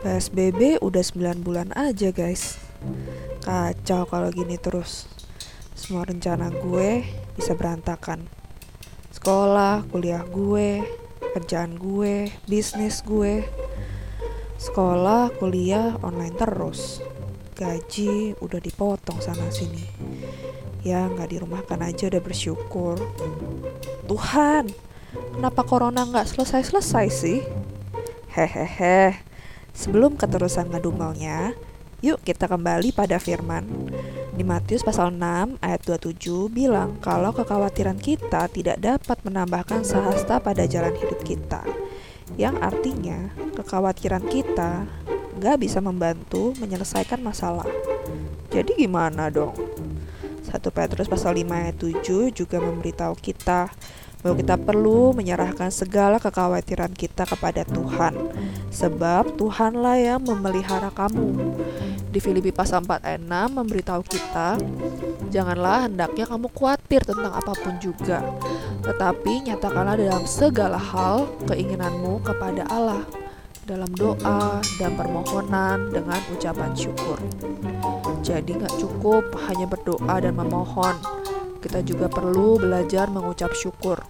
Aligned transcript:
PSBB 0.00 0.80
udah 0.80 1.04
9 1.04 1.44
bulan 1.44 1.76
aja 1.76 2.08
guys. 2.08 2.56
Kacau 3.44 4.08
kalau 4.08 4.32
gini 4.32 4.56
terus. 4.56 5.04
Semua 5.76 6.08
rencana 6.08 6.48
gue 6.48 7.04
bisa 7.36 7.52
berantakan. 7.52 8.24
Sekolah, 9.12 9.84
kuliah 9.92 10.24
gue, 10.24 10.80
kerjaan 11.36 11.76
gue, 11.76 12.32
bisnis 12.48 13.04
gue. 13.04 13.44
Sekolah, 14.56 15.36
kuliah, 15.36 16.00
online 16.00 16.32
terus. 16.32 17.04
Gaji 17.52 18.40
udah 18.40 18.56
dipotong 18.56 19.20
sana 19.20 19.52
sini. 19.52 19.84
Ya 20.80 21.04
nggak 21.12 21.28
dirumahkan 21.28 21.76
aja 21.84 22.08
udah 22.08 22.24
bersyukur. 22.24 22.96
Tuhan, 24.08 24.64
kenapa 25.36 25.60
corona 25.68 26.08
nggak 26.08 26.24
selesai-selesai 26.24 27.06
sih? 27.12 27.44
Hehehe, 28.32 29.20
Sebelum 29.74 30.18
keterusan 30.18 30.70
ngedumelnya, 30.70 31.54
yuk 32.02 32.20
kita 32.26 32.50
kembali 32.50 32.90
pada 32.90 33.20
firman. 33.22 33.66
Di 34.34 34.42
Matius 34.42 34.80
pasal 34.80 35.12
6 35.14 35.60
ayat 35.60 35.80
27 35.84 36.48
bilang 36.48 36.96
kalau 36.98 37.30
kekhawatiran 37.30 38.00
kita 38.00 38.48
tidak 38.48 38.80
dapat 38.80 39.20
menambahkan 39.22 39.84
sahasta 39.84 40.40
pada 40.40 40.64
jalan 40.64 40.96
hidup 40.96 41.20
kita. 41.22 41.60
Yang 42.40 42.56
artinya 42.62 43.28
kekhawatiran 43.58 44.24
kita 44.26 44.88
nggak 45.36 45.56
bisa 45.60 45.84
membantu 45.84 46.56
menyelesaikan 46.56 47.20
masalah. 47.20 47.68
Jadi 48.50 48.86
gimana 48.86 49.30
dong? 49.30 49.54
1 50.50 50.58
Petrus 50.74 51.06
pasal 51.06 51.38
5 51.38 51.46
ayat 51.46 51.76
7 51.78 52.34
juga 52.34 52.58
memberitahu 52.58 53.14
kita 53.20 53.70
bahwa 54.20 54.36
kita 54.36 54.56
perlu 54.60 55.16
menyerahkan 55.16 55.72
segala 55.72 56.20
kekhawatiran 56.20 56.92
kita 56.92 57.24
kepada 57.24 57.64
Tuhan. 57.64 58.14
Sebab 58.70 59.40
Tuhanlah 59.40 59.96
yang 59.98 60.20
memelihara 60.22 60.92
kamu. 60.92 61.56
Di 62.10 62.18
Filipi 62.18 62.50
pasal 62.50 62.82
4 62.82 63.06
ayat 63.06 63.22
6 63.22 63.58
memberitahu 63.58 64.02
kita 64.02 64.58
janganlah 65.30 65.86
hendaknya 65.86 66.26
kamu 66.26 66.50
khawatir 66.50 67.06
tentang 67.06 67.30
apa 67.30 67.54
pun 67.54 67.78
juga 67.78 68.18
tetapi 68.82 69.46
nyatakanlah 69.46 69.94
dalam 69.94 70.26
segala 70.26 70.74
hal 70.74 71.30
keinginanmu 71.46 72.18
kepada 72.26 72.66
Allah 72.66 73.06
dalam 73.68 73.86
doa 73.94 74.58
dan 74.82 74.98
permohonan 74.98 75.94
dengan 75.94 76.18
ucapan 76.34 76.74
syukur. 76.74 77.22
Jadi 78.18 78.58
nggak 78.58 78.74
cukup 78.82 79.30
hanya 79.46 79.70
berdoa 79.70 80.18
dan 80.18 80.34
memohon, 80.34 80.98
kita 81.60 81.84
juga 81.84 82.08
perlu 82.08 82.56
belajar 82.56 83.06
mengucap 83.12 83.52
syukur. 83.52 84.00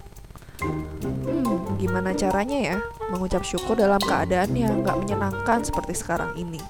Hmm, 0.63 1.77
gimana 1.81 2.15
caranya 2.15 2.59
ya 2.59 2.79
mengucap 3.11 3.43
syukur 3.43 3.75
dalam 3.75 3.99
keadaan 3.99 4.55
yang 4.55 4.87
gak 4.87 4.97
menyenangkan 5.03 5.67
seperti 5.67 5.99
sekarang 5.99 6.33
ini? 6.39 6.63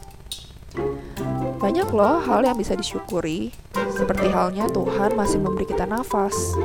Banyak 1.61 1.93
loh 1.93 2.23
hal 2.25 2.47
yang 2.47 2.57
bisa 2.57 2.73
disyukuri, 2.73 3.53
seperti 3.93 4.33
halnya 4.33 4.65
Tuhan 4.73 5.13
masih 5.13 5.43
memberi 5.43 5.69
kita 5.69 5.85
nafas, 5.85 6.57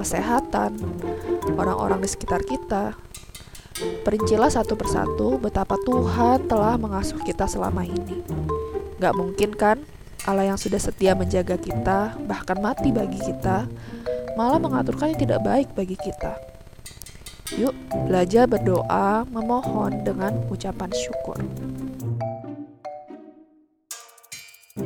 kesehatan, 0.00 0.74
orang-orang 1.54 2.02
di 2.02 2.08
sekitar 2.10 2.42
kita. 2.42 2.98
Perincilah 4.02 4.50
satu 4.50 4.74
persatu 4.74 5.38
betapa 5.38 5.78
Tuhan 5.86 6.50
telah 6.50 6.74
mengasuh 6.74 7.20
kita 7.22 7.46
selama 7.46 7.86
ini. 7.86 8.26
Gak 8.98 9.14
mungkin 9.14 9.54
kan 9.54 9.86
Allah 10.24 10.48
yang 10.48 10.56
sudah 10.56 10.80
setia 10.80 11.12
menjaga 11.12 11.60
kita, 11.60 12.16
bahkan 12.24 12.56
mati 12.56 12.88
bagi 12.88 13.20
kita, 13.20 13.68
malah 14.40 14.56
mengaturkan 14.56 15.12
yang 15.12 15.20
tidak 15.20 15.40
baik 15.44 15.68
bagi 15.76 16.00
kita. 16.00 16.40
Yuk, 17.60 17.76
belajar 18.08 18.48
berdoa, 18.48 19.28
memohon 19.28 20.00
dengan 20.00 20.32
ucapan 20.48 20.88
syukur. 20.96 21.36